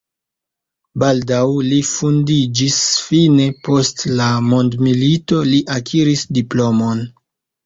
[1.01, 2.77] Baldaŭ li vundiĝis,
[3.09, 7.07] fine post la mondomilito li akiris diplomon.